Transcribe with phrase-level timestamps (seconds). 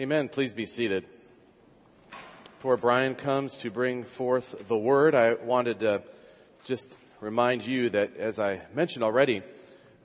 [0.00, 0.30] Amen.
[0.30, 1.04] Please be seated.
[2.56, 6.02] Before Brian comes to bring forth the word, I wanted to
[6.64, 9.42] just remind you that, as I mentioned already,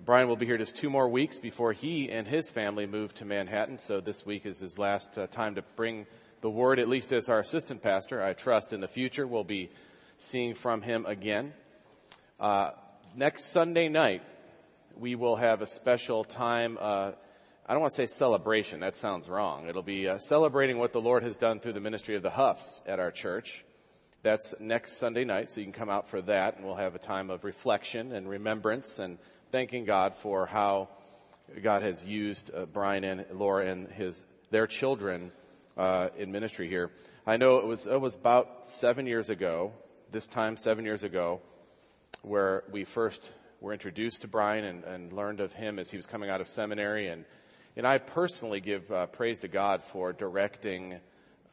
[0.03, 3.23] Brian will be here just two more weeks before he and his family move to
[3.23, 3.79] Manhattan.
[3.79, 6.05] So this week is his last uh, time to bring
[6.41, 8.21] the word, at least as our assistant pastor.
[8.21, 9.69] I trust in the future we'll be
[10.17, 11.53] seeing from him again.
[12.41, 12.71] Uh,
[13.15, 14.21] next Sunday night,
[14.97, 16.77] we will have a special time.
[16.77, 17.11] Uh,
[17.69, 18.79] I don't want to say celebration.
[18.79, 19.67] That sounds wrong.
[19.67, 22.81] It'll be uh, celebrating what the Lord has done through the ministry of the Huffs
[22.85, 23.65] at our church.
[24.23, 26.99] That's next Sunday night, so you can come out for that, and we'll have a
[26.99, 29.17] time of reflection and remembrance and
[29.51, 30.87] thanking God for how
[31.61, 35.33] God has used uh, Brian and Laura and his their children
[35.75, 36.91] uh, in ministry here.
[37.25, 39.73] I know it was it was about seven years ago.
[40.09, 41.41] This time, seven years ago,
[42.21, 43.29] where we first
[43.59, 46.47] were introduced to Brian and, and learned of him as he was coming out of
[46.47, 47.25] seminary and
[47.77, 50.99] and I personally give uh, praise to God for directing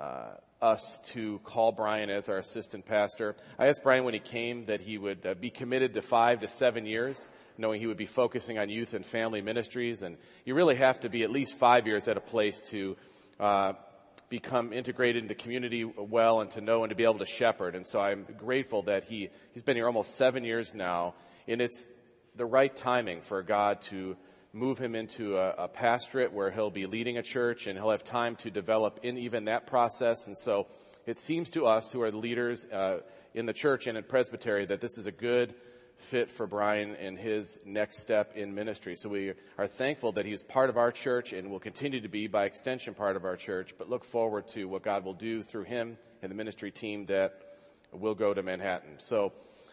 [0.00, 0.30] uh,
[0.62, 3.36] us to call Brian as our assistant pastor.
[3.58, 6.48] I asked Brian when he came that he would uh, be committed to five to
[6.48, 10.00] seven years, knowing he would be focusing on youth and family ministries.
[10.00, 12.96] And you really have to be at least five years at a place to
[13.38, 13.74] uh,
[14.30, 17.74] become integrated into the community well and to know and to be able to shepherd.
[17.74, 21.16] And so I'm grateful that he, he's been here almost seven years now.
[21.46, 21.84] And it's
[22.34, 24.16] the right timing for God to
[24.54, 28.04] move him into a, a, pastorate where he'll be leading a church and he'll have
[28.04, 30.28] time to develop in even that process.
[30.28, 30.68] And so
[31.06, 33.00] it seems to us who are the leaders uh,
[33.34, 35.54] in the church and in presbytery that this is a good
[35.96, 38.94] fit for Brian in his next step in ministry.
[38.94, 42.28] So we are thankful that he's part of our church and will continue to be
[42.28, 45.64] by extension part of our church, but look forward to what God will do through
[45.64, 47.40] him and the ministry team that
[47.92, 48.98] will go to Manhattan.
[48.98, 49.32] So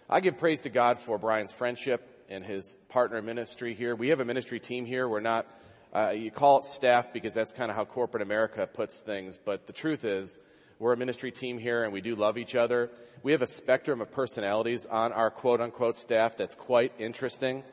[0.09, 3.93] I give praise to God for Brian's friendship and his partner ministry here.
[3.93, 5.07] We have a ministry team here.
[5.07, 5.45] We're not,
[5.93, 9.67] uh, you call it staff because that's kind of how corporate America puts things, but
[9.67, 10.39] the truth is,
[10.79, 12.89] we're a ministry team here and we do love each other.
[13.21, 17.63] We have a spectrum of personalities on our quote unquote staff that's quite interesting.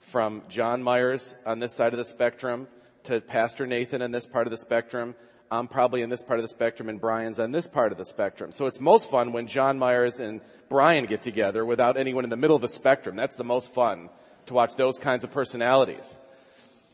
[0.00, 2.68] From John Myers on this side of the spectrum
[3.04, 5.14] to Pastor Nathan on this part of the spectrum
[5.52, 8.04] I'm probably in this part of the spectrum and Brian's on this part of the
[8.04, 8.52] spectrum.
[8.52, 12.36] So it's most fun when John Myers and Brian get together without anyone in the
[12.36, 13.16] middle of the spectrum.
[13.16, 14.10] That's the most fun
[14.46, 16.20] to watch those kinds of personalities.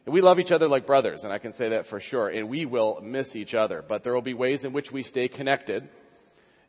[0.07, 2.29] And we love each other like brothers, and I can say that for sure.
[2.29, 5.29] And we will miss each other, but there will be ways in which we stay
[5.29, 5.89] connected,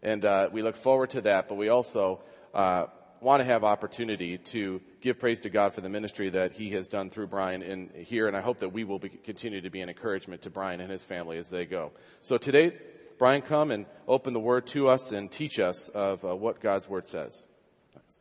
[0.04, 1.48] and uh, we look forward to that.
[1.48, 2.20] But we also
[2.54, 2.88] uh,
[3.22, 6.88] want to have opportunity to give praise to God for the ministry that He has
[6.88, 9.82] done through Brian in here, and I hope that we will be, continue to be
[9.82, 11.92] an encouragement to Brian and his family as they go.
[12.22, 12.78] So today,
[13.18, 16.88] Brian, come and open the Word to us and teach us of uh, what God's
[16.88, 17.48] Word says.
[17.94, 18.20] Thanks.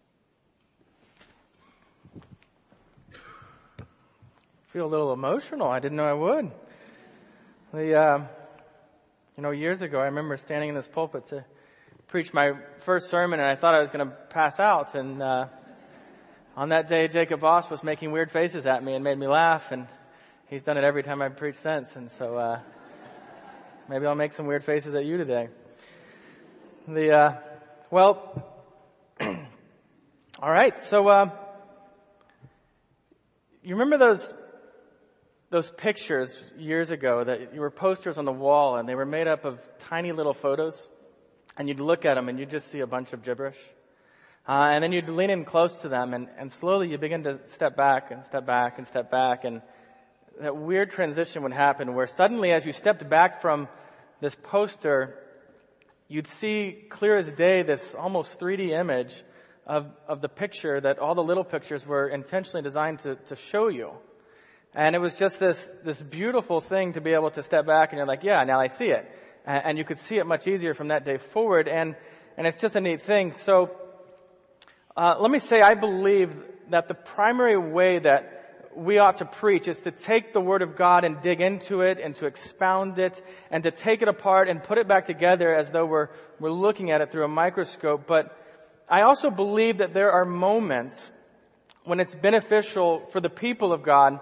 [4.68, 5.68] feel a little emotional.
[5.68, 6.50] I didn't know I would.
[7.74, 8.18] The, uh,
[9.36, 11.44] you know, years ago, I remember standing in this pulpit to
[12.16, 15.22] preach my first sermon, and I thought I was going to pass out, and.
[15.22, 15.48] Uh,
[16.56, 19.72] on that day, Jacob Boss was making weird faces at me and made me laugh,
[19.72, 19.86] and
[20.48, 21.94] he's done it every time I've preached since.
[21.96, 22.60] And so, uh,
[23.90, 25.50] maybe I'll make some weird faces at you today.
[26.88, 27.32] The uh,
[27.90, 28.64] well,
[29.20, 30.80] all right.
[30.80, 31.26] So, uh,
[33.62, 34.32] you remember those
[35.50, 39.28] those pictures years ago that you were posters on the wall, and they were made
[39.28, 39.60] up of
[39.90, 40.88] tiny little photos,
[41.56, 43.58] and you'd look at them and you'd just see a bunch of gibberish.
[44.48, 47.38] Uh, and then you'd lean in close to them and, and slowly you begin to
[47.48, 49.60] step back and step back and step back and
[50.40, 53.68] that weird transition would happen where suddenly as you stepped back from
[54.20, 55.18] this poster,
[56.08, 59.24] you'd see clear as day this almost 3D image
[59.66, 63.68] of, of the picture that all the little pictures were intentionally designed to, to show
[63.68, 63.92] you.
[64.74, 67.96] And it was just this, this beautiful thing to be able to step back and
[67.96, 69.10] you're like, yeah, now I see it.
[69.46, 71.68] And, you could see it much easier from that day forward.
[71.68, 71.94] And,
[72.36, 73.32] and it's just a neat thing.
[73.32, 73.70] So
[74.96, 76.34] uh, let me say, I believe
[76.70, 78.36] that the primary way that
[78.74, 81.98] we ought to preach is to take the Word of God and dig into it
[82.02, 85.70] and to expound it and to take it apart and put it back together as
[85.70, 86.08] though we're,
[86.40, 88.06] we're looking at it through a microscope.
[88.06, 88.36] But
[88.88, 91.12] I also believe that there are moments
[91.84, 94.18] when it's beneficial for the people of God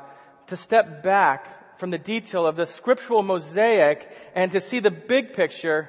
[0.48, 5.34] to step back from the detail of the scriptural mosaic and to see the big
[5.34, 5.88] picture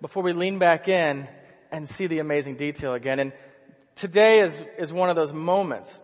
[0.00, 1.28] before we lean back in
[1.70, 3.18] and see the amazing detail again.
[3.18, 3.32] And
[3.96, 6.00] today is, is one of those moments.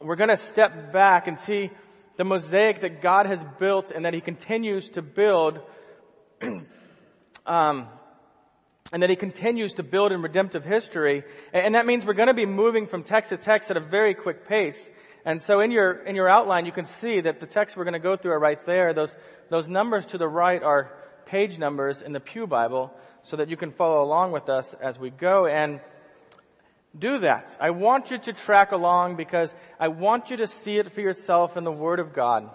[0.00, 1.70] We're going to step back and see
[2.16, 5.60] the mosaic that God has built and that He continues to build,
[7.46, 7.86] um,
[8.92, 11.22] and that He continues to build in redemptive history.
[11.52, 14.14] And that means we're going to be moving from text to text at a very
[14.14, 14.88] quick pace.
[15.28, 17.92] And so in your, in your outline, you can see that the text we're going
[17.92, 18.94] to go through are right there.
[18.94, 19.14] Those,
[19.50, 20.90] those numbers to the right are,
[21.26, 22.90] page numbers in the Pew Bible
[23.20, 25.80] so that you can follow along with us as we go and
[26.98, 27.54] do that.
[27.60, 31.58] I want you to track along because I want you to see it for yourself
[31.58, 32.48] in the Word of God.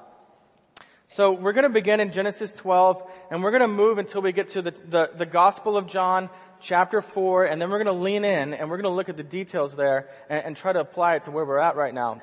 [1.05, 4.31] So we're going to begin in Genesis 12 and we're going to move until we
[4.31, 6.27] get to the, the, the, Gospel of John
[6.59, 9.17] chapter 4 and then we're going to lean in and we're going to look at
[9.17, 12.19] the details there and, and try to apply it to where we're at right now.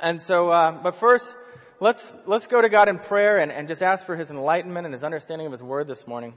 [0.00, 1.24] And so, uh, but first,
[1.80, 4.92] let's, let's go to God in prayer and, and just ask for His enlightenment and
[4.92, 6.34] His understanding of His Word this morning.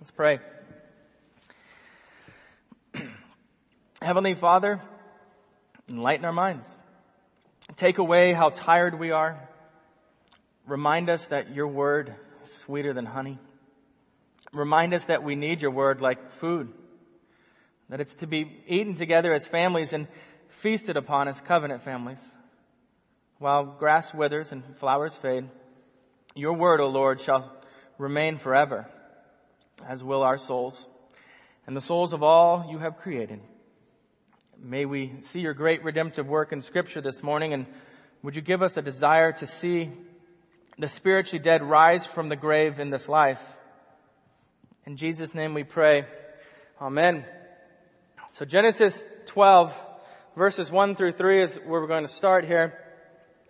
[0.00, 0.40] Let's pray.
[4.02, 4.80] Heavenly Father,
[5.90, 6.66] enlighten our minds.
[7.76, 9.48] Take away how tired we are.
[10.66, 12.14] Remind us that your word
[12.44, 13.38] is sweeter than honey.
[14.52, 16.72] Remind us that we need your word like food.
[17.90, 20.06] That it's to be eaten together as families and
[20.48, 22.20] feasted upon as covenant families.
[23.38, 25.48] While grass withers and flowers fade,
[26.34, 27.52] your word, O Lord, shall
[27.98, 28.88] remain forever,
[29.86, 30.86] as will our souls
[31.66, 33.40] and the souls of all you have created.
[34.58, 37.66] May we see your great redemptive work in scripture this morning and
[38.22, 39.90] would you give us a desire to see
[40.78, 43.40] the spiritually dead rise from the grave in this life?
[44.86, 46.06] In Jesus name we pray.
[46.80, 47.24] Amen.
[48.32, 49.72] So Genesis 12
[50.36, 52.83] verses 1 through 3 is where we're going to start here.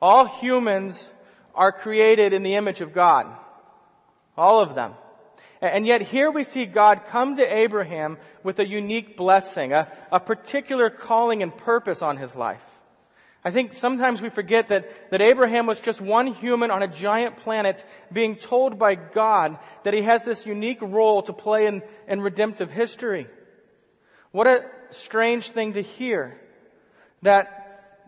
[0.00, 1.10] All humans
[1.54, 3.26] are created in the image of God.
[4.36, 4.94] All of them.
[5.60, 10.20] And yet here we see God come to Abraham with a unique blessing, a, a
[10.20, 12.62] particular calling and purpose on his life.
[13.44, 17.38] I think sometimes we forget that, that Abraham was just one human on a giant
[17.38, 22.20] planet being told by God that he has this unique role to play in, in
[22.20, 23.26] redemptive history.
[24.32, 26.40] What a strange thing to hear.
[27.22, 27.57] That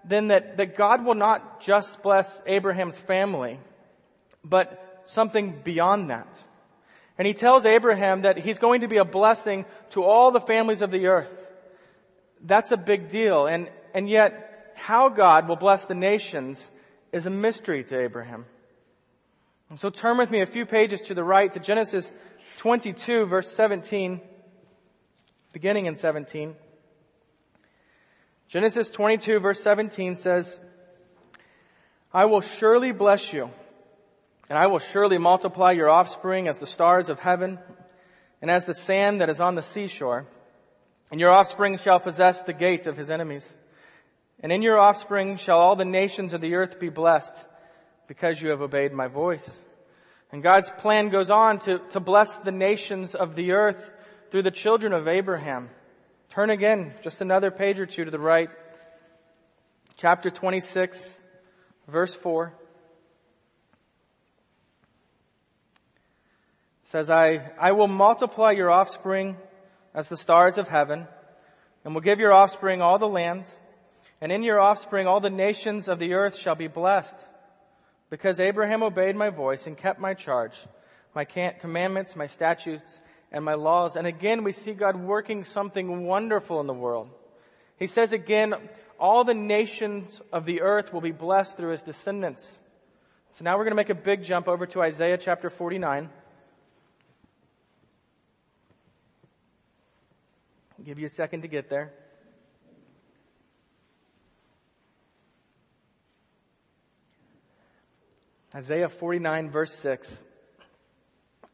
[0.04, 3.60] then that, that God will not just bless Abraham's family,
[4.44, 6.42] but something beyond that.
[7.18, 10.80] And he tells Abraham that he's going to be a blessing to all the families
[10.80, 11.30] of the earth.
[12.42, 13.46] That's a big deal.
[13.46, 16.70] And, and yet, how God will bless the nations
[17.12, 18.46] is a mystery to Abraham.
[19.68, 22.10] And so turn with me a few pages to the right to Genesis
[22.58, 24.20] 22 verse 17,
[25.52, 26.56] beginning in 17.
[28.50, 30.60] Genesis 22 verse 17 says,
[32.12, 33.48] I will surely bless you
[34.48, 37.60] and I will surely multiply your offspring as the stars of heaven
[38.42, 40.26] and as the sand that is on the seashore.
[41.12, 43.56] And your offspring shall possess the gate of his enemies.
[44.40, 47.36] And in your offspring shall all the nations of the earth be blessed
[48.08, 49.58] because you have obeyed my voice.
[50.32, 53.90] And God's plan goes on to, to bless the nations of the earth
[54.32, 55.70] through the children of Abraham.
[56.30, 58.50] Turn again, just another page or two to the right.
[59.96, 61.18] Chapter 26,
[61.88, 62.54] verse 4.
[66.84, 69.36] says, I, I will multiply your offspring
[69.92, 71.06] as the stars of heaven,
[71.84, 73.58] and will give your offspring all the lands,
[74.20, 77.16] and in your offspring all the nations of the earth shall be blessed,
[78.08, 80.54] because Abraham obeyed my voice and kept my charge,
[81.14, 83.00] my commandments, my statutes,
[83.32, 83.96] and my laws.
[83.96, 87.10] And again, we see God working something wonderful in the world.
[87.78, 88.54] He says again,
[88.98, 92.58] all the nations of the earth will be blessed through his descendants.
[93.32, 96.10] So now we're going to make a big jump over to Isaiah chapter 49.
[100.78, 101.92] I'll give you a second to get there.
[108.54, 110.24] Isaiah 49 verse 6.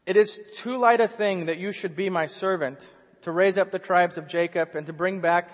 [0.07, 2.79] It is too light a thing that you should be my servant
[3.23, 5.49] to raise up the tribes of Jacob and to bring back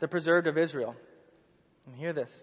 [0.00, 0.96] the preserved of Israel.
[1.86, 2.34] And hear this.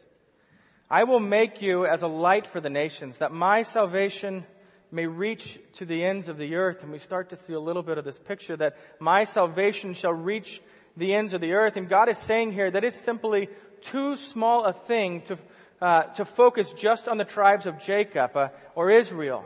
[0.92, 4.46] I will make you as a light for the nations that my salvation
[4.92, 6.84] may reach to the ends of the earth.
[6.84, 10.14] And we start to see a little bit of this picture that my salvation shall
[10.14, 10.62] reach
[10.96, 11.78] the ends of the earth.
[11.78, 13.50] And God is saying here that it's simply
[13.82, 15.38] too small a thing to,
[15.82, 19.46] uh, to focus just on the tribes of Jacob uh, or Israel.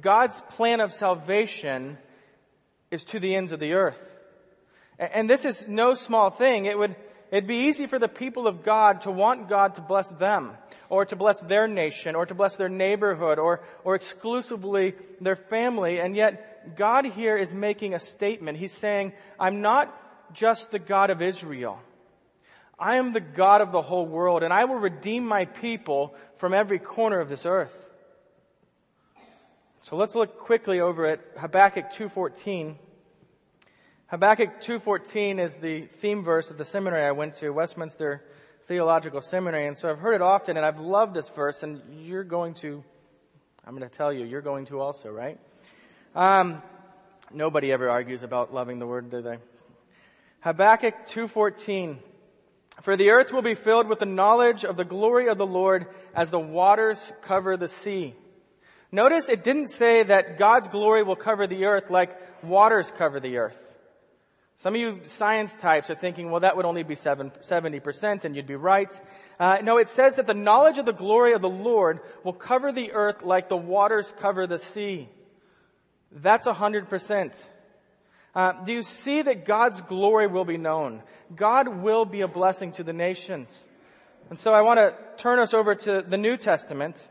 [0.00, 1.98] God's plan of salvation
[2.90, 4.00] is to the ends of the earth.
[4.98, 6.66] And, this is no small thing.
[6.66, 6.94] It would,
[7.32, 10.52] it'd be easy for the people of God to want God to bless them
[10.88, 15.98] or to bless their nation or to bless their neighborhood or, or exclusively their family.
[15.98, 18.58] And yet God here is making a statement.
[18.58, 20.00] He's saying, I'm not
[20.32, 21.80] just the God of Israel.
[22.78, 26.54] I am the God of the whole world and I will redeem my people from
[26.54, 27.74] every corner of this earth.
[29.84, 32.76] So let's look quickly over at Habakkuk 2.14.
[34.06, 38.24] Habakkuk 2.14 is the theme verse of the seminary I went to, Westminster
[38.66, 39.66] Theological Seminary.
[39.66, 42.82] And so I've heard it often and I've loved this verse and you're going to,
[43.66, 45.38] I'm going to tell you, you're going to also, right?
[46.14, 46.62] Um,
[47.30, 49.36] nobody ever argues about loving the word, do they?
[50.40, 51.98] Habakkuk 2.14
[52.80, 55.84] for the earth will be filled with the knowledge of the glory of the Lord
[56.14, 58.14] as the waters cover the sea.
[58.94, 63.38] Notice it didn't say that God's glory will cover the earth like waters cover the
[63.38, 63.60] earth.
[64.58, 68.46] Some of you science types are thinking, well, that would only be 70%, and you'd
[68.46, 68.92] be right.
[69.40, 72.70] Uh, no, it says that the knowledge of the glory of the Lord will cover
[72.70, 75.08] the earth like the waters cover the sea.
[76.12, 77.34] That's 100%.
[78.32, 81.02] Uh, do you see that God's glory will be known?
[81.34, 83.48] God will be a blessing to the nations.
[84.30, 87.08] And so I want to turn us over to the New Testament,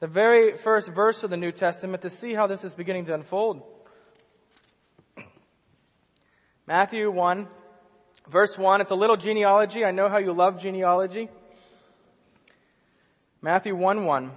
[0.00, 3.14] the very first verse of the New Testament to see how this is beginning to
[3.14, 3.62] unfold.
[6.66, 7.48] Matthew 1,
[8.28, 8.80] verse 1.
[8.80, 9.84] It's a little genealogy.
[9.84, 11.28] I know how you love genealogy.
[13.40, 14.30] Matthew 1 1.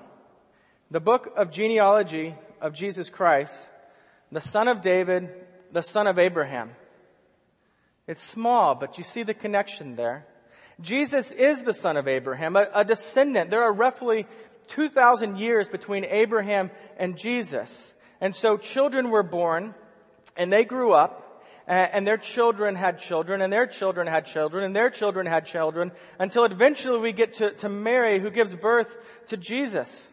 [0.90, 3.56] The book of genealogy of Jesus Christ,
[4.32, 5.30] the son of David,
[5.72, 6.72] the son of Abraham.
[8.08, 10.26] It's small, but you see the connection there.
[10.82, 13.52] Jesus is the son of Abraham, a, a descendant.
[13.52, 14.26] There are roughly
[14.72, 17.94] 2,000 years between Abraham and Jesus.
[18.20, 19.74] And so children were born,
[20.38, 24.76] and they grew up, and their children had children, and their children had children, and
[24.76, 28.96] their children had children, until eventually we get to, to Mary, who gives birth
[29.28, 30.08] to Jesus.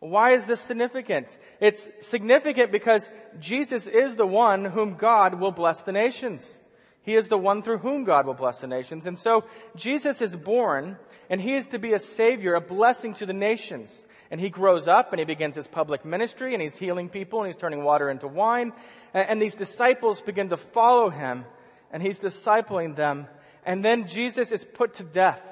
[0.00, 1.36] Why is this significant?
[1.60, 6.59] It's significant because Jesus is the one whom God will bless the nations.
[7.02, 9.06] He is the one through whom God will bless the nations.
[9.06, 10.96] And so Jesus is born
[11.30, 14.06] and he is to be a savior, a blessing to the nations.
[14.30, 17.48] And he grows up and he begins his public ministry and he's healing people and
[17.48, 18.72] he's turning water into wine.
[19.14, 21.44] And these disciples begin to follow him
[21.90, 23.26] and he's discipling them.
[23.64, 25.42] And then Jesus is put to death.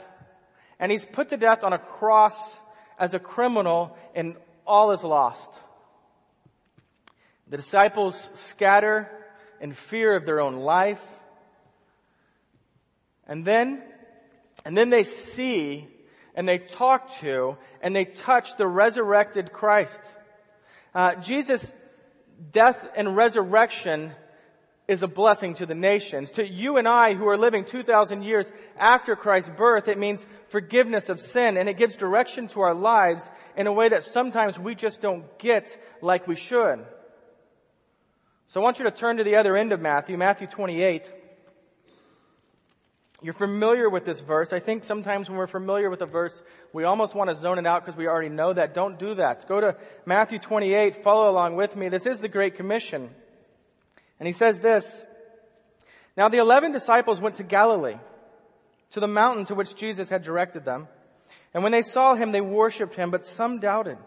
[0.78, 2.60] And he's put to death on a cross
[2.98, 4.36] as a criminal and
[4.66, 5.48] all is lost.
[7.48, 9.08] The disciples scatter
[9.60, 11.02] in fear of their own life.
[13.28, 13.82] And then,
[14.64, 15.86] and then they see
[16.34, 20.00] and they talk to and they touch the resurrected Christ.
[20.94, 21.70] Uh, Jesus'
[22.52, 24.12] death and resurrection
[24.86, 26.30] is a blessing to the nations.
[26.32, 31.10] To you and I who are living 2,000 years after Christ's birth, it means forgiveness
[31.10, 34.74] of sin and it gives direction to our lives in a way that sometimes we
[34.74, 36.86] just don't get like we should.
[38.46, 41.10] So I want you to turn to the other end of Matthew, Matthew 28.
[43.20, 44.52] You're familiar with this verse.
[44.52, 46.40] I think sometimes when we're familiar with a verse,
[46.72, 48.74] we almost want to zone it out because we already know that.
[48.74, 49.48] Don't do that.
[49.48, 51.88] Go to Matthew 28, follow along with me.
[51.88, 53.10] This is the Great Commission.
[54.20, 55.04] And he says this,
[56.16, 57.96] Now the eleven disciples went to Galilee,
[58.90, 60.86] to the mountain to which Jesus had directed them.
[61.52, 63.98] And when they saw him, they worshipped him, but some doubted.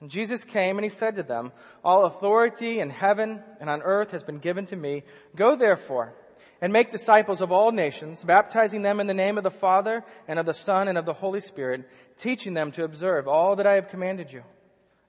[0.00, 1.50] And Jesus came and he said to them,
[1.82, 5.02] All authority in heaven and on earth has been given to me.
[5.34, 6.14] Go therefore
[6.60, 10.38] and make disciples of all nations, baptizing them in the name of the Father and
[10.38, 11.88] of the Son and of the Holy Spirit,
[12.18, 14.42] teaching them to observe all that I have commanded you.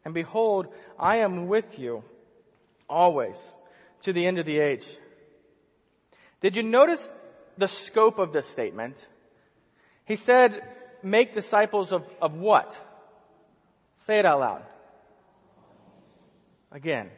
[0.05, 0.67] And behold,
[0.97, 2.03] I am with you
[2.89, 3.55] always
[4.03, 4.85] to the end of the age.
[6.39, 7.09] Did you notice
[7.57, 8.95] the scope of this statement?
[10.05, 10.61] He said,
[11.03, 12.75] make disciples of, of what?
[14.05, 14.65] Say it out loud.
[16.71, 17.09] Again.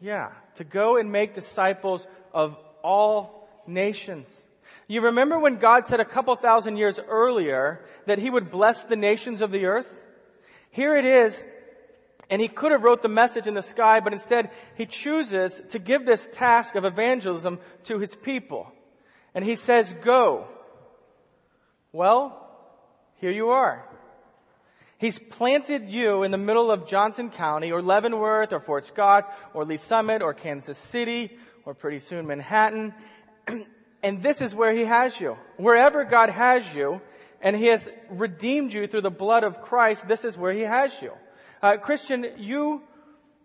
[0.00, 2.56] Yeah, to go and make disciples of
[2.88, 4.26] all nations.
[4.86, 8.96] You remember when God said a couple thousand years earlier that He would bless the
[8.96, 9.88] nations of the earth?
[10.70, 11.44] Here it is
[12.30, 15.78] and he could have wrote the message in the sky, but instead he chooses to
[15.78, 18.70] give this task of evangelism to his people.
[19.34, 20.46] And he says, go.
[21.92, 22.46] Well,
[23.16, 23.84] here you are.
[24.98, 29.64] He's planted you in the middle of Johnson County or Leavenworth or Fort Scott or
[29.64, 32.94] Lee's Summit or Kansas City or pretty soon Manhattan.
[34.02, 35.36] and this is where he has you.
[35.58, 37.02] Wherever God has you
[37.42, 40.94] and he has redeemed you through the blood of Christ, this is where he has
[41.02, 41.12] you.
[41.62, 42.80] Uh, Christian, you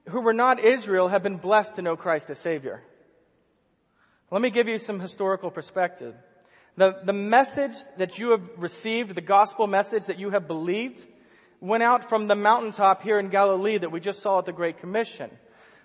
[0.07, 2.81] who were not Israel have been blessed to know Christ as Savior.
[4.31, 6.15] Let me give you some historical perspective.
[6.77, 11.05] The, the message that you have received, the gospel message that you have believed,
[11.59, 14.79] went out from the mountaintop here in Galilee that we just saw at the Great
[14.79, 15.29] Commission.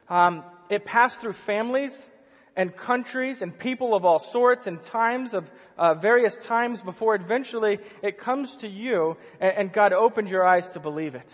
[0.08, 2.08] Um, it passed through families
[2.58, 5.48] and countries and people of all sorts and times of
[5.78, 10.68] uh, various times before eventually it comes to you and, and God opened your eyes
[10.70, 11.32] to believe it.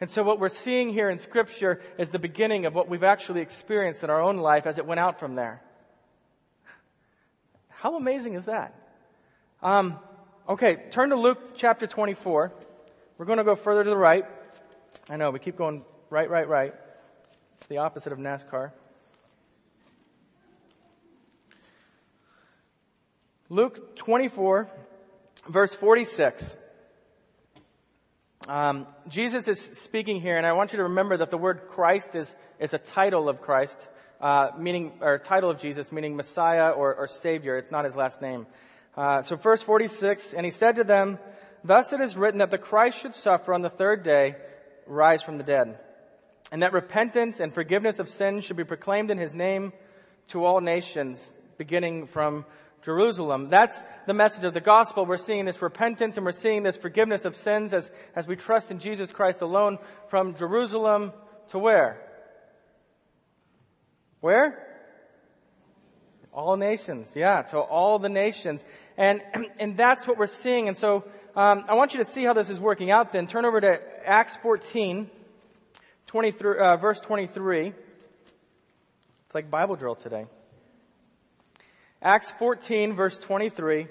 [0.00, 3.42] And so what we're seeing here in scripture is the beginning of what we've actually
[3.42, 5.62] experienced in our own life as it went out from there.
[7.68, 8.74] How amazing is that?
[9.62, 9.98] Um,
[10.48, 12.52] okay, turn to Luke chapter 24.
[13.18, 14.24] We're going to go further to the right.
[15.08, 16.74] I know, we keep going right, right, right.
[17.58, 18.72] It's the opposite of NASCAR.
[23.52, 24.70] Luke 24,
[25.48, 26.56] verse 46.
[28.46, 32.14] Um, Jesus is speaking here, and I want you to remember that the word Christ
[32.14, 33.76] is, is a title of Christ,
[34.20, 37.58] uh, meaning, or title of Jesus, meaning Messiah or, or Savior.
[37.58, 38.46] It's not his last name.
[38.96, 41.18] Uh, so verse 46, and he said to them,
[41.64, 44.36] Thus it is written that the Christ should suffer on the third day,
[44.86, 45.76] rise from the dead,
[46.52, 49.72] and that repentance and forgiveness of sins should be proclaimed in his name
[50.28, 52.44] to all nations, beginning from
[52.82, 53.50] Jerusalem.
[53.50, 55.04] That's the message of the gospel.
[55.04, 58.70] We're seeing this repentance and we're seeing this forgiveness of sins as, as we trust
[58.70, 61.12] in Jesus Christ alone from Jerusalem
[61.48, 62.02] to where?
[64.20, 64.66] Where?
[66.32, 67.12] All nations.
[67.14, 68.64] Yeah, to all the nations.
[68.96, 69.22] And,
[69.58, 70.68] and that's what we're seeing.
[70.68, 71.04] And so,
[71.36, 73.26] um, I want you to see how this is working out then.
[73.26, 75.10] Turn over to Acts 14,
[76.06, 77.68] 23, uh, verse 23.
[77.68, 80.26] It's like Bible drill today.
[82.02, 83.80] Acts 14, verse 23.
[83.80, 83.86] I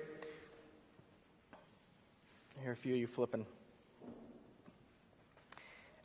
[2.59, 3.45] hear a few of you flipping.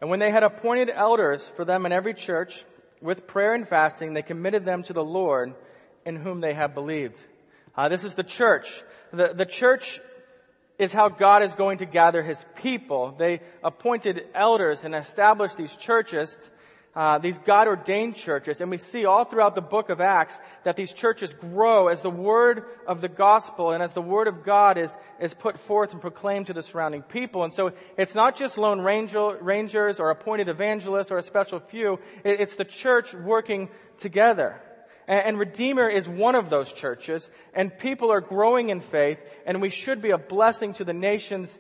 [0.03, 2.63] And when they had appointed elders for them in every church,
[3.01, 5.55] with prayer and fasting, they committed them to the Lord
[6.05, 7.17] in whom they have believed.
[7.75, 8.83] Uh, this is the church.
[9.11, 9.99] The, the church
[10.79, 13.15] is how God is going to gather His people.
[13.19, 16.39] They appointed elders and established these churches
[16.97, 20.77] uh, these God ordained churches, and we see all throughout the book of Acts that
[20.77, 24.79] these churches grow as the word of the gospel and as the word of God
[24.79, 27.43] is, is put forth and proclaimed to the surrounding people.
[27.43, 31.99] And so it's not just lone ranger, rangers or appointed evangelists or a special few,
[32.25, 34.61] it, it's the church working together.
[35.09, 39.61] And, and Redeemer is one of those churches, and people are growing in faith, and
[39.61, 41.57] we should be a blessing to the nations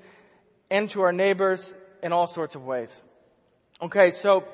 [0.70, 3.02] and to our neighbors in all sorts of ways.
[3.82, 4.44] Okay, so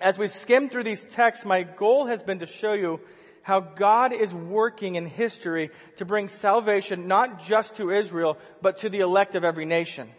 [0.00, 3.00] as we skim through these texts, my goal has been to show you
[3.42, 8.90] how God is working in history to bring salvation not just to Israel, but to
[8.90, 10.10] the elect of every nation.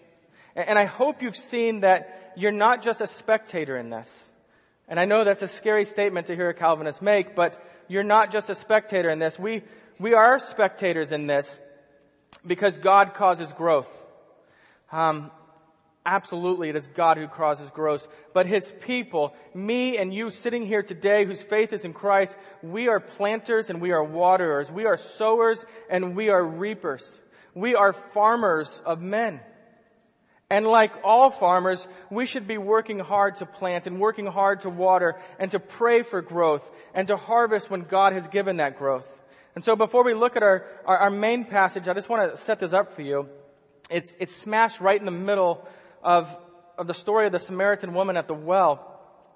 [0.55, 4.11] And I hope you've seen that you're not just a spectator in this.
[4.87, 8.31] And I know that's a scary statement to hear a Calvinist make, but you're not
[8.31, 9.37] just a spectator in this.
[9.37, 9.63] We,
[9.99, 11.59] we are spectators in this
[12.45, 13.89] because God causes growth.
[14.91, 15.29] Um,
[16.05, 18.07] Absolutely, it is God who causes growth.
[18.33, 22.87] But His people, me and you sitting here today whose faith is in Christ, we
[22.87, 24.71] are planters and we are waterers.
[24.71, 27.19] We are sowers and we are reapers.
[27.53, 29.41] We are farmers of men.
[30.49, 34.69] And like all farmers, we should be working hard to plant and working hard to
[34.69, 39.05] water and to pray for growth and to harvest when God has given that growth.
[39.53, 42.37] And so before we look at our, our, our main passage, I just want to
[42.37, 43.27] set this up for you.
[43.91, 45.67] It's, it's smashed right in the middle
[46.03, 46.29] of,
[46.77, 48.95] of the story of the Samaritan woman at the well.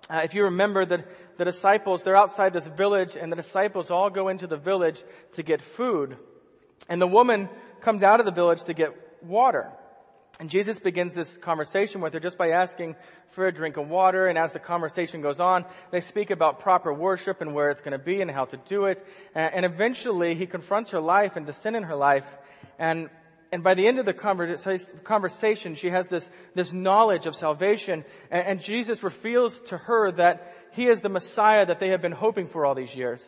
[0.10, 4.10] Uh, if you remember that the disciples, they're outside this village and the disciples all
[4.10, 5.02] go into the village
[5.34, 6.18] to get food.
[6.90, 7.50] And the woman
[7.82, 8.92] comes out of the village to get
[9.24, 9.72] water.
[10.40, 12.96] And Jesus begins this conversation with her just by asking
[13.32, 14.28] for a drink of water.
[14.28, 17.98] And as the conversation goes on, they speak about proper worship and where it's going
[17.98, 19.06] to be and how to do it.
[19.36, 22.26] And eventually he confronts her life and the sin in her life.
[22.80, 23.10] And
[23.54, 24.14] and by the end of the
[25.04, 30.52] conversation, she has this, this knowledge of salvation, and, and Jesus reveals to her that
[30.72, 33.24] he is the Messiah that they have been hoping for all these years.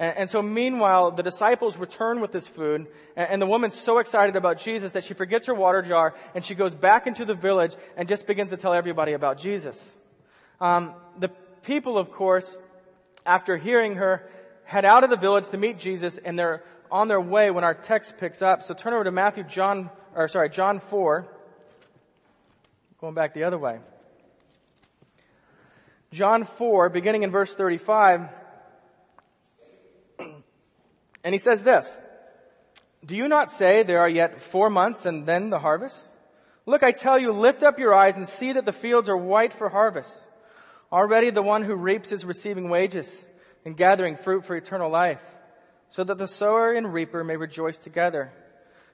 [0.00, 2.86] And, so meanwhile, the disciples return with this food,
[3.16, 6.44] and, and the woman's so excited about Jesus that she forgets her water jar, and
[6.44, 9.94] she goes back into the village and just begins to tell everybody about Jesus.
[10.60, 11.28] Um, the
[11.62, 12.58] people, of course,
[13.24, 14.28] after hearing her,
[14.64, 17.74] head out of the village to meet Jesus, and they're on their way when our
[17.74, 18.62] text picks up.
[18.62, 21.26] So turn over to Matthew, John, or sorry, John 4.
[23.00, 23.78] Going back the other way.
[26.12, 28.28] John 4, beginning in verse 35.
[31.24, 31.98] And he says this,
[33.04, 35.98] Do you not say there are yet four months and then the harvest?
[36.64, 39.52] Look, I tell you, lift up your eyes and see that the fields are white
[39.52, 40.26] for harvest.
[40.92, 43.14] Already the one who reaps is receiving wages
[43.64, 45.20] and gathering fruit for eternal life
[45.90, 48.32] so that the sower and reaper may rejoice together.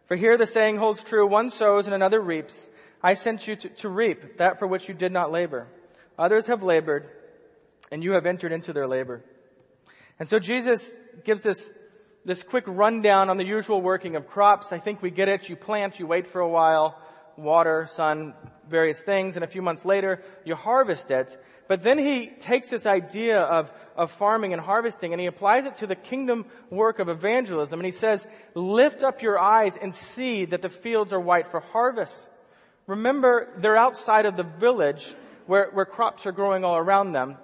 [0.07, 2.69] For here the saying holds true, one sows and another reaps.
[3.03, 5.69] I sent you to, to, reap that for which you did not labor.
[6.19, 7.07] Others have labored,
[7.91, 9.23] and you have entered into their labor.
[10.19, 10.93] And so Jesus
[11.25, 11.69] gives this,
[12.25, 14.73] this quick rundown on the usual working of crops.
[14.73, 15.49] I think we get it.
[15.49, 17.01] You plant, you wait for a while,
[17.37, 18.35] water, sun,
[18.69, 21.37] various things, and a few months later, you harvest it.
[21.67, 25.77] But then he takes this idea of, of farming and harvesting and he applies it
[25.77, 27.79] to the kingdom work of evangelism.
[27.79, 28.25] And he says,
[28.55, 32.29] lift up your eyes and see that the fields are white for harvest.
[32.87, 35.15] Remember, they're outside of the village
[35.47, 37.39] where, where crops are growing all around them.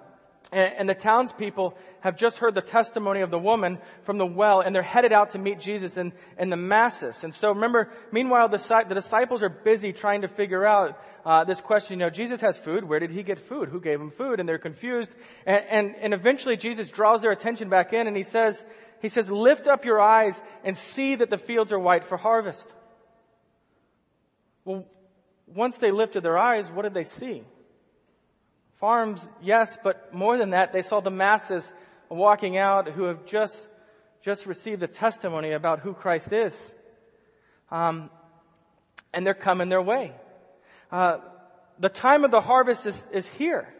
[0.53, 4.75] And, the townspeople have just heard the testimony of the woman from the well, and
[4.75, 7.23] they're headed out to meet Jesus in, in the masses.
[7.23, 8.57] And so remember, meanwhile, the,
[8.89, 11.99] the disciples are busy trying to figure out uh, this question.
[11.99, 12.83] You know, Jesus has food.
[12.83, 13.69] Where did he get food?
[13.69, 14.41] Who gave him food?
[14.41, 15.13] And they're confused.
[15.45, 18.61] And, and, and eventually, Jesus draws their attention back in, and he says,
[19.01, 22.65] he says, "Lift up your eyes and see that the fields are white for harvest."
[24.65, 24.85] Well,
[25.47, 27.43] once they lifted their eyes, what did they see?
[28.81, 31.63] Farms, yes, but more than that, they saw the masses
[32.09, 33.55] walking out who have just,
[34.23, 36.59] just received a testimony about who Christ is.
[37.69, 38.09] Um,
[39.13, 40.13] and they're coming their way.
[40.91, 41.19] Uh,
[41.79, 43.71] the time of the harvest is, is here.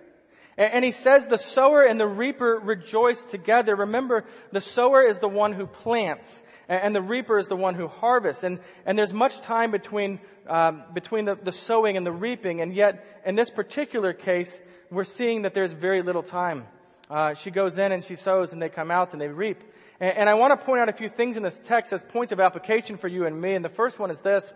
[0.56, 3.76] And, and he says the sower and the reaper rejoice together.
[3.76, 6.40] Remember, the sower is the one who plants
[6.72, 8.44] and the reaper is the one who harvests.
[8.44, 12.74] And, and there's much time between, um, between the, the sowing and the reaping, and
[12.74, 14.58] yet in this particular case,
[14.92, 16.68] we're seeing that there's very little time.
[17.10, 19.64] Uh, she goes in and she sows and they come out and they reap.
[20.00, 22.34] And, and I want to point out a few things in this text as points
[22.34, 23.54] of application for you and me.
[23.54, 24.54] And the first one is this.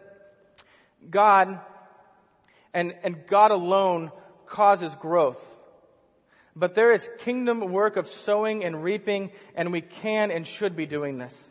[1.10, 1.60] God
[2.74, 4.12] and, and God alone
[4.46, 5.40] causes growth.
[6.54, 10.86] But there is kingdom work of sowing and reaping and we can and should be
[10.86, 11.44] doing this.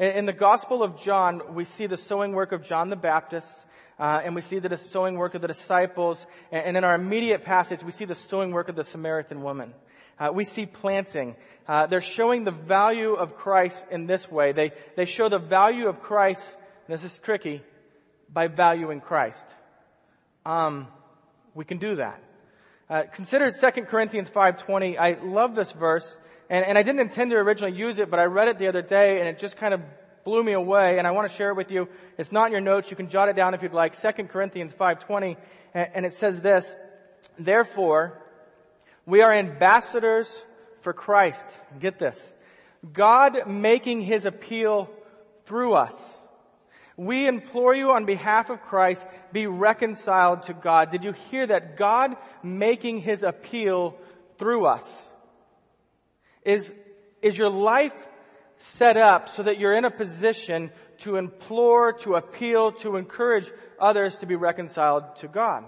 [0.00, 3.66] In, in the Gospel of John, we see the sowing work of John the Baptist.
[3.98, 6.26] Uh, and we see the sowing work of the disciples.
[6.50, 9.74] And, and, in our immediate passage, we see the sowing work of the Samaritan woman.
[10.18, 11.36] Uh, we see planting.
[11.66, 14.52] Uh, they're showing the value of Christ in this way.
[14.52, 16.56] They, they show the value of Christ,
[16.88, 17.62] this is tricky,
[18.32, 19.46] by valuing Christ.
[20.44, 20.88] Um,
[21.54, 22.22] we can do that.
[22.88, 24.98] Uh, consider 2 Corinthians 5.20.
[24.98, 26.16] I love this verse,
[26.50, 28.82] and, and I didn't intend to originally use it, but I read it the other
[28.82, 29.80] day, and it just kind of
[30.24, 31.88] blew me away, and I want to share it with you.
[32.18, 32.90] It's not in your notes.
[32.90, 34.00] You can jot it down if you'd like.
[34.00, 35.36] 2 Corinthians 5.20,
[35.74, 36.72] and it says this,
[37.38, 38.20] Therefore,
[39.06, 40.44] we are ambassadors
[40.82, 41.56] for Christ.
[41.80, 42.32] Get this.
[42.92, 44.90] God making his appeal
[45.44, 46.18] through us.
[46.96, 50.90] We implore you on behalf of Christ, be reconciled to God.
[50.90, 51.76] Did you hear that?
[51.76, 53.96] God making his appeal
[54.38, 55.08] through us.
[56.44, 56.74] Is,
[57.22, 57.94] is your life
[58.62, 64.18] set up so that you're in a position to implore, to appeal, to encourage others
[64.18, 65.64] to be reconciled to God.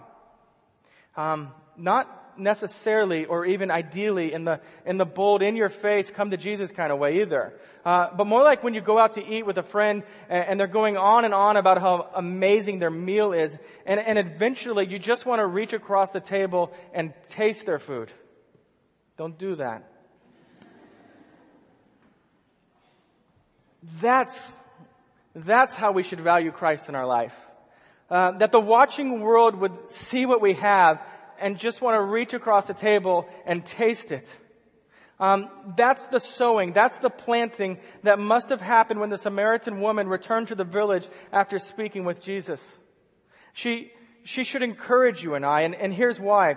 [1.17, 6.33] Um, not necessarily or even ideally in the in the bold in your face come
[6.33, 7.55] to jesus kind of way either.
[7.85, 10.59] Uh, but more like when you go out to eat with a friend and, and,
[10.59, 14.99] they're going on and on about how amazing their meal is and, and eventually you
[14.99, 18.11] just want to reach across the table and taste their food.
[19.17, 19.94] Don't do that
[24.01, 24.53] That's,
[25.35, 27.35] that's how we should value Christ in our life.
[28.11, 31.01] Uh, that the watching world would see what we have
[31.41, 34.29] and just want to reach across the table and taste it.
[35.21, 40.09] Um, that's the sowing, that's the planting that must have happened when the Samaritan woman
[40.09, 42.61] returned to the village after speaking with Jesus.
[43.53, 43.93] She,
[44.25, 46.57] she should encourage you and I, and, and here's why.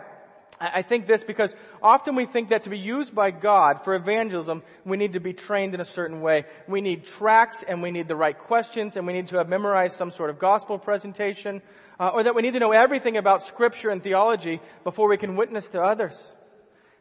[0.59, 4.63] I think this because often we think that to be used by God for evangelism,
[4.85, 6.45] we need to be trained in a certain way.
[6.67, 9.97] We need tracts and we need the right questions and we need to have memorized
[9.97, 11.61] some sort of gospel presentation,
[11.99, 15.35] uh, or that we need to know everything about scripture and theology before we can
[15.35, 16.33] witness to others.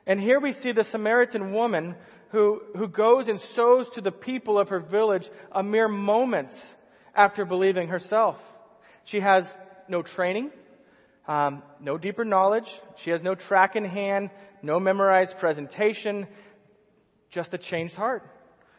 [0.06, 1.96] And here we see the Samaritan woman
[2.30, 6.74] who, who goes and sows to the people of her village a mere moments
[7.14, 8.38] after believing herself.
[9.04, 9.56] She has
[9.88, 10.50] no training.
[11.29, 12.73] Um, no deeper knowledge.
[12.97, 14.31] She has no tract in hand,
[14.62, 16.27] no memorized presentation,
[17.31, 18.23] just a changed heart.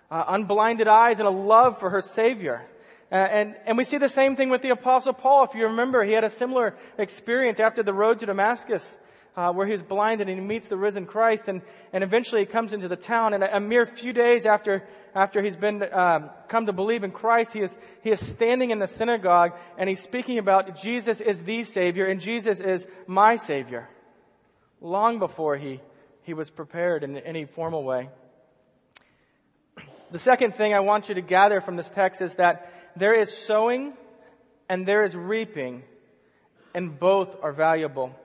[0.10, 2.66] Uh, unblinded eyes and a love for her Savior.
[3.12, 5.44] Uh, and, and we see the same thing with the Apostle Paul.
[5.46, 8.98] If you remember, he had a similar experience after the road to Damascus
[9.38, 11.62] uh, where he was blinded and he meets the risen Christ and,
[11.94, 15.44] and eventually he comes into the town and a, a mere few days after, after
[15.44, 18.88] he's been, uh, come to believe in Christ, he is, he is standing in the
[18.88, 23.88] synagogue and he's speaking about Jesus is the Savior and Jesus is my Savior.
[24.82, 25.82] Long before he,
[26.24, 28.10] he was prepared in any formal way.
[30.10, 33.32] The second thing I want you to gather from this text is that there is
[33.32, 33.94] sowing
[34.68, 35.84] and there is reaping
[36.74, 38.16] and both are valuable.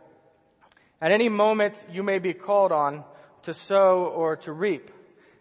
[1.02, 3.02] At any moment, you may be called on
[3.42, 4.88] to sow or to reap.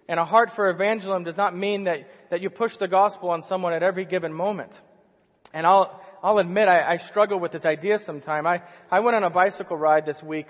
[0.08, 3.43] And a heart for evangelism does not mean that, that you push the gospel on
[3.43, 4.71] someone at every given moment.
[5.54, 8.47] And I'll, I'll admit I, I struggle with this idea sometime.
[8.47, 10.47] I, I went on a bicycle ride this week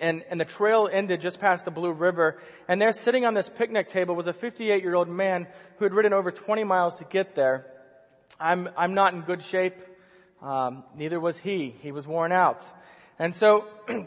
[0.00, 2.40] and, and the trail ended just past the Blue River.
[2.66, 5.92] And there sitting on this picnic table was a 58 year old man who had
[5.92, 7.66] ridden over 20 miles to get there.
[8.40, 9.76] I'm, I'm not in good shape.
[10.40, 11.74] Um, neither was he.
[11.82, 12.64] He was worn out.
[13.18, 13.66] And so,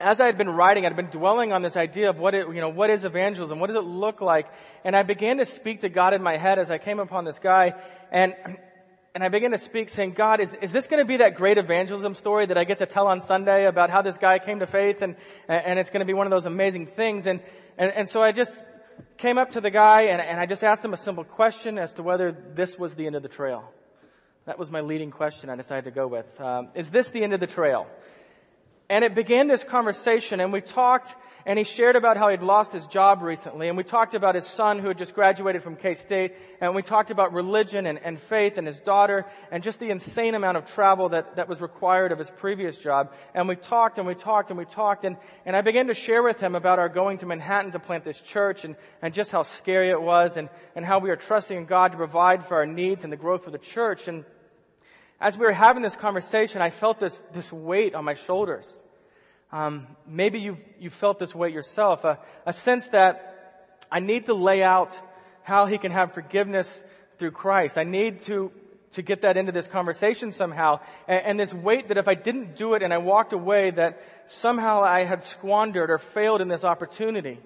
[0.00, 2.60] as I had been writing, I'd been dwelling on this idea of what it, you
[2.60, 3.58] know, what is evangelism?
[3.58, 4.46] What does it look like?
[4.84, 7.38] And I began to speak to God in my head as I came upon this
[7.38, 7.72] guy.
[8.12, 8.34] And
[9.14, 11.58] and I began to speak saying, God, is, is this going to be that great
[11.58, 14.66] evangelism story that I get to tell on Sunday about how this guy came to
[14.66, 15.16] faith and,
[15.48, 17.26] and it's going to be one of those amazing things?
[17.26, 17.40] And,
[17.76, 18.62] and, and so I just
[19.16, 21.92] came up to the guy and, and I just asked him a simple question as
[21.94, 23.68] to whether this was the end of the trail.
[24.44, 26.40] That was my leading question I decided to go with.
[26.40, 27.88] Um, is this the end of the trail?
[28.88, 31.14] And it began this conversation and we talked
[31.48, 34.46] and he shared about how he'd lost his job recently, and we talked about his
[34.46, 38.58] son who had just graduated from K-State, and we talked about religion and, and faith
[38.58, 42.18] and his daughter, and just the insane amount of travel that, that was required of
[42.18, 43.14] his previous job.
[43.34, 46.22] And we talked and we talked and we talked, and, and I began to share
[46.22, 49.42] with him about our going to Manhattan to plant this church, and, and just how
[49.42, 52.66] scary it was, and, and how we are trusting in God to provide for our
[52.66, 54.06] needs and the growth of the church.
[54.06, 54.26] And
[55.20, 58.72] as we were having this conversation, I felt this, this weight on my shoulders.
[59.50, 64.34] Um, maybe you've, you felt this weight yourself, a, a sense that I need to
[64.34, 64.96] lay out
[65.42, 66.82] how he can have forgiveness
[67.18, 67.78] through Christ.
[67.78, 68.52] I need to,
[68.92, 70.76] to get that into this conversation somehow.
[71.08, 74.02] And, and, this weight that if I didn't do it and I walked away, that
[74.26, 77.40] somehow I had squandered or failed in this opportunity.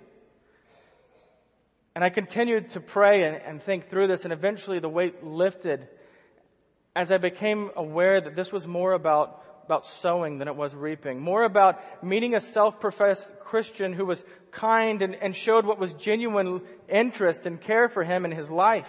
[1.94, 5.88] And I continued to pray and, and think through this and eventually the weight lifted
[6.94, 11.20] as I became aware that this was more about about sowing than it was reaping.
[11.20, 16.62] More about meeting a self-professed Christian who was kind and, and showed what was genuine
[16.88, 18.88] interest and care for him in his life.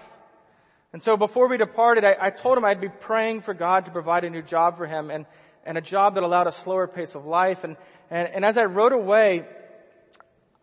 [0.91, 3.91] And so before we departed, I, I told him I'd be praying for God to
[3.91, 5.25] provide a new job for him and,
[5.65, 7.63] and a job that allowed a slower pace of life.
[7.63, 7.77] And,
[8.09, 9.43] and, and as I rode away,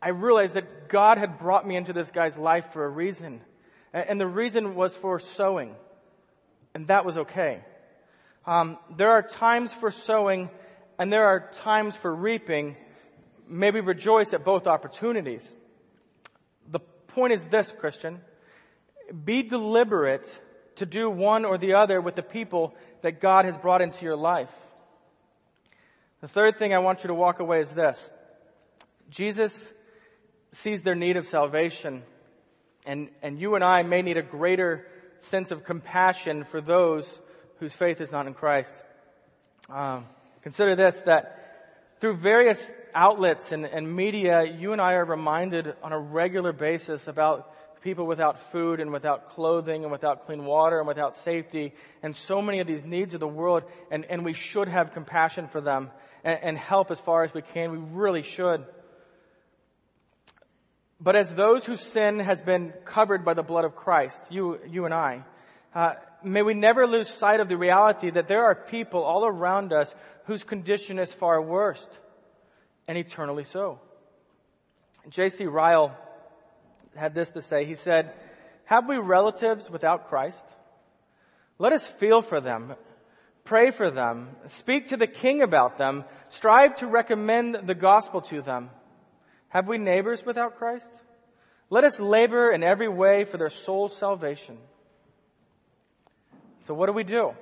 [0.02, 3.40] I realized that God had brought me into this guy's life for a reason.
[3.92, 5.74] And, and the reason was for sowing.
[6.74, 7.60] And that was okay.
[8.46, 10.50] Um, there are times for sowing
[10.98, 12.76] and there are times for reaping.
[13.48, 15.54] Maybe rejoice at both opportunities.
[16.70, 18.20] The point is this, Christian.
[19.24, 20.40] Be deliberate
[20.76, 24.16] to do one or the other with the people that God has brought into your
[24.16, 24.50] life.
[26.20, 28.10] The third thing I want you to walk away is this.
[29.08, 29.72] Jesus
[30.52, 32.02] sees their need of salvation
[32.86, 34.86] and, and you and I may need a greater
[35.20, 37.20] sense of compassion for those
[37.58, 38.74] whose faith is not in Christ.
[39.68, 40.06] Um,
[40.42, 45.92] consider this, that through various outlets and, and media, you and I are reminded on
[45.92, 47.52] a regular basis about
[47.82, 52.42] people without food and without clothing and without clean water and without safety and so
[52.42, 55.90] many of these needs of the world and, and we should have compassion for them
[56.24, 57.70] and, and help as far as we can.
[57.70, 58.64] We really should.
[61.00, 64.84] But as those whose sin has been covered by the blood of Christ, you, you
[64.84, 65.24] and I,
[65.74, 69.72] uh, may we never lose sight of the reality that there are people all around
[69.72, 71.86] us whose condition is far worse,
[72.86, 73.80] and eternally so.
[75.08, 75.46] J.C.
[75.46, 75.96] Ryle
[76.94, 77.64] had this to say.
[77.64, 78.12] He said,
[78.70, 80.44] have we relatives without Christ?
[81.58, 82.74] Let us feel for them,
[83.44, 88.42] pray for them, speak to the King about them, strive to recommend the gospel to
[88.42, 88.70] them.
[89.50, 90.88] Have we neighbors without Christ?
[91.68, 94.58] Let us labor in every way for their soul's salvation.
[96.66, 97.32] So what do we do?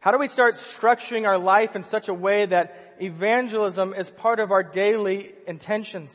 [0.00, 4.40] How do we start structuring our life in such a way that evangelism is part
[4.40, 6.14] of our daily intentions?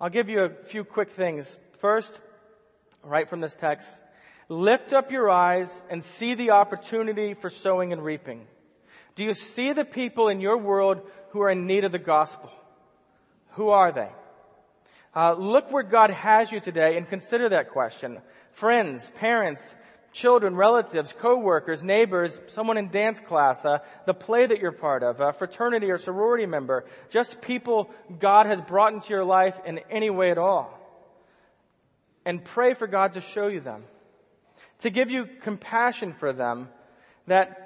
[0.00, 1.58] I'll give you a few quick things.
[1.80, 2.12] First,
[3.02, 3.88] right from this text,
[4.48, 8.46] lift up your eyes and see the opportunity for sowing and reaping.
[9.14, 12.50] Do you see the people in your world who are in need of the gospel?
[13.56, 14.10] Who are they?
[15.14, 18.18] Uh, look where God has you today and consider that question.
[18.52, 19.62] Friends, parents,
[20.12, 25.20] children, relatives, co-workers, neighbors, someone in dance class, uh, the play that you're part of,
[25.20, 30.10] a fraternity or sorority member, just people God has brought into your life in any
[30.10, 30.78] way at all.
[32.26, 33.84] And pray for God to show you them.
[34.80, 36.68] To give you compassion for them
[37.26, 37.65] that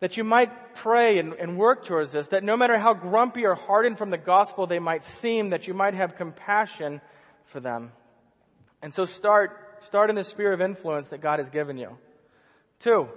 [0.00, 3.54] that you might pray and, and, work towards this, that no matter how grumpy or
[3.54, 7.00] hardened from the gospel they might seem, that you might have compassion
[7.46, 7.92] for them.
[8.82, 11.96] And so start Start in the sphere of influence that God has given you.
[12.80, 13.08] Two,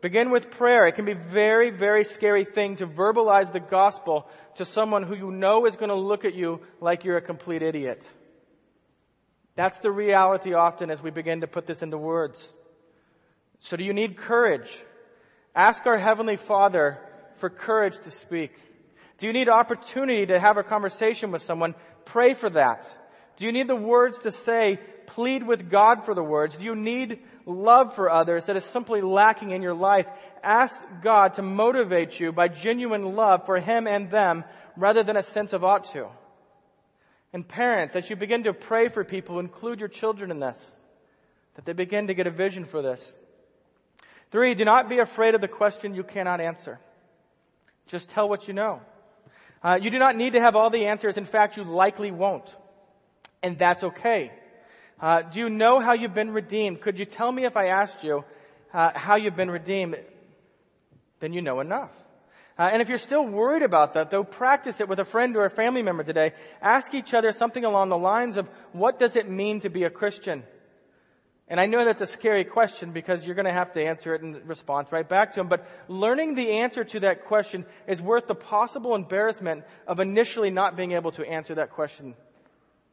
[0.00, 0.86] Begin with prayer.
[0.86, 5.30] It can be very, very scary thing to verbalize the gospel to someone who you
[5.30, 8.06] know is going to look at you like you're a complete idiot.
[9.56, 12.52] That's the reality often as we begin to put this into words.
[13.60, 14.68] So do you need courage?
[15.54, 16.98] Ask our Heavenly Father
[17.36, 18.52] for courage to speak.
[19.18, 21.74] Do you need opportunity to have a conversation with someone?
[22.04, 22.84] Pray for that.
[23.36, 26.56] Do you need the words to say, plead with God for the words?
[26.56, 30.08] Do you need love for others that is simply lacking in your life?
[30.42, 34.44] Ask God to motivate you by genuine love for Him and them
[34.76, 36.08] rather than a sense of ought to.
[37.32, 40.58] And parents, as you begin to pray for people, include your children in this,
[41.54, 43.16] that they begin to get a vision for this.
[44.34, 46.80] Three, do not be afraid of the question you cannot answer.
[47.86, 48.80] Just tell what you know.
[49.62, 51.16] Uh, you do not need to have all the answers.
[51.16, 52.52] In fact, you likely won't.
[53.44, 54.32] And that's okay.
[55.00, 56.80] Uh, do you know how you've been redeemed?
[56.80, 58.24] Could you tell me if I asked you
[58.72, 59.98] uh, how you've been redeemed?
[61.20, 61.92] Then you know enough.
[62.58, 65.44] Uh, and if you're still worried about that, though, practice it with a friend or
[65.44, 66.32] a family member today.
[66.60, 69.90] Ask each other something along the lines of, what does it mean to be a
[69.90, 70.42] Christian?
[71.48, 74.22] And I know that's a scary question because you're going to have to answer it
[74.22, 75.48] in response right back to him.
[75.48, 80.74] But learning the answer to that question is worth the possible embarrassment of initially not
[80.74, 82.14] being able to answer that question.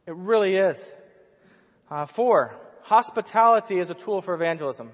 [0.05, 0.93] It really is.
[1.89, 4.91] Uh, four, hospitality is a tool for evangelism.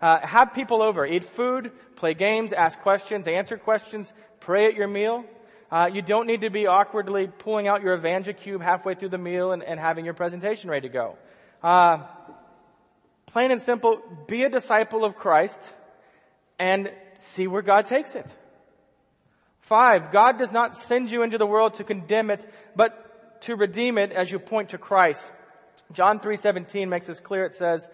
[0.00, 4.88] Uh, have people over, eat food, play games, ask questions, answer questions, pray at your
[4.88, 5.24] meal.
[5.70, 9.52] Uh, you don't need to be awkwardly pulling out your EvangeCube halfway through the meal
[9.52, 11.16] and, and having your presentation ready to go.
[13.32, 15.58] Plain and simple, be a disciple of Christ
[16.58, 18.26] and see where God takes it.
[19.60, 23.98] Five, God does not send you into the world to condemn it, but to redeem
[23.98, 25.22] it as you point to Christ.
[25.92, 27.44] John 3:17 makes this clear.
[27.44, 27.88] It says,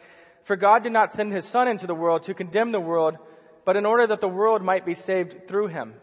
[0.47, 3.17] for God did not send his son into the world to condemn the world,
[3.65, 5.95] but in order that the world might be saved through him.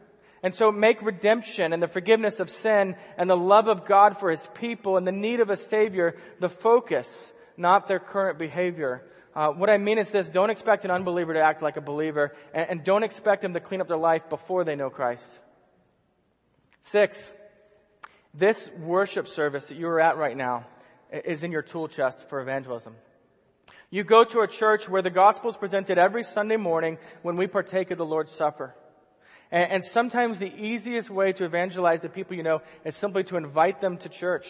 [0.44, 4.30] And so make redemption and the forgiveness of sin and the love of God for
[4.30, 9.02] his people and the need of a savior the focus, not their current behavior.
[9.36, 12.36] Uh, what I mean is this, don't expect an unbeliever to act like a believer
[12.54, 15.26] and, and don't expect them to clean up their life before they know Christ.
[16.84, 17.34] Six,
[18.34, 20.66] this worship service that you are at right now
[21.12, 22.96] is in your tool chest for evangelism.
[23.90, 27.48] You go to a church where the gospel is presented every Sunday morning when we
[27.48, 28.76] partake of the Lord's Supper.
[29.52, 33.38] And, and, sometimes the easiest way to evangelize the people you know is simply to
[33.38, 34.48] invite them to church.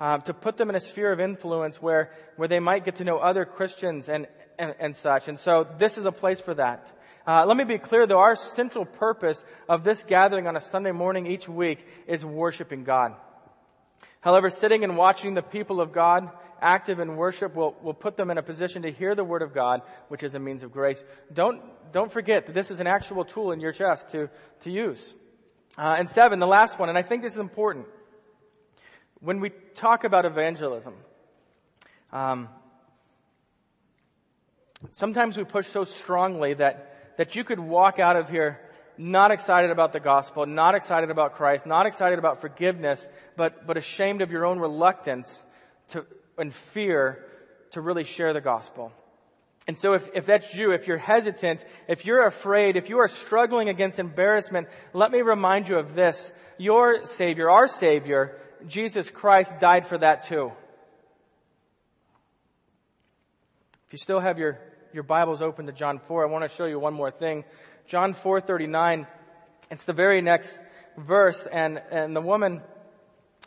[0.00, 3.04] Uh, to put them in a sphere of influence where, where they might get to
[3.04, 4.26] know other Christians and,
[4.58, 5.28] and, and such.
[5.28, 6.90] And so this is a place for that.
[7.26, 10.92] Uh, let me be clear though, our central purpose of this gathering on a Sunday
[10.92, 13.14] morning each week is worshiping God.
[14.20, 16.30] However, sitting and watching the people of God
[16.62, 19.54] active in worship will, will put them in a position to hear the word of
[19.54, 21.04] God, which is a means of grace.
[21.32, 21.60] Don't,
[21.92, 24.30] don't forget that this is an actual tool in your chest to,
[24.62, 25.14] to use.
[25.78, 27.86] Uh, and seven, the last one, and I think this is important.
[29.20, 30.94] When we talk about evangelism,
[32.12, 32.48] um,
[34.92, 38.60] sometimes we push so strongly that, that you could walk out of here
[38.96, 43.06] not excited about the gospel, not excited about Christ, not excited about forgiveness,
[43.36, 45.44] but, but ashamed of your own reluctance
[45.90, 46.04] to,
[46.36, 47.24] and fear
[47.72, 48.92] to really share the gospel.
[49.66, 53.08] And so if, if that's you, if you're hesitant, if you're afraid, if you are
[53.08, 56.32] struggling against embarrassment, let me remind you of this.
[56.58, 60.52] Your Savior, our Savior, Jesus Christ died for that too.
[63.86, 64.60] If you still have your,
[64.92, 67.44] your Bibles open to John 4, I want to show you one more thing.
[67.86, 69.06] John 4:39,
[69.70, 70.60] it's the very next
[70.96, 72.62] verse, and, and the woman,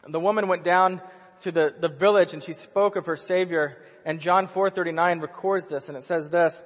[0.08, 1.02] the woman went down
[1.42, 3.78] to the, the village and she spoke of her Savior.
[4.06, 6.62] And John 4.39 records this and it says this,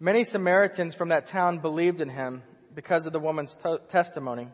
[0.00, 2.42] Many Samaritans from that town believed in him
[2.74, 3.56] because of the woman's
[3.88, 4.48] testimony.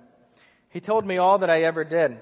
[0.70, 2.18] He told me all that I ever did.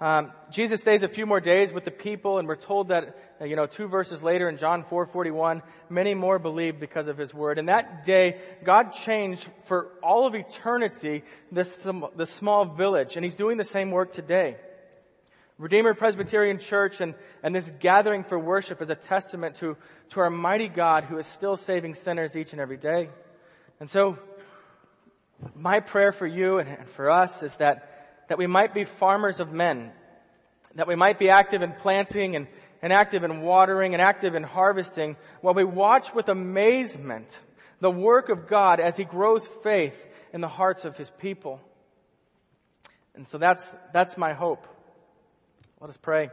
[0.00, 3.44] Um, Jesus stays a few more days with the people, and we're told that uh,
[3.44, 7.58] you know two verses later in John 4:41, many more believed because of His word.
[7.58, 11.76] And that day, God changed for all of eternity this
[12.16, 14.56] this small village, and He's doing the same work today.
[15.58, 19.76] Redeemer Presbyterian Church and, and this gathering for worship is a testament to,
[20.10, 23.08] to our mighty God who is still saving sinners each and every day.
[23.80, 24.18] And so,
[25.56, 29.52] my prayer for you and for us is that, that we might be farmers of
[29.52, 29.90] men,
[30.74, 32.46] that we might be active in planting and,
[32.82, 37.38] and active in watering and active in harvesting while we watch with amazement
[37.80, 41.60] the work of God as He grows faith in the hearts of His people.
[43.14, 44.66] And so that's, that's my hope.
[45.80, 46.30] Let us pray.